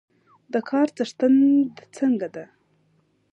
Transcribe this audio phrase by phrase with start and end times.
[0.53, 1.33] د کار څښتن
[1.75, 2.45] د څنګه ده؟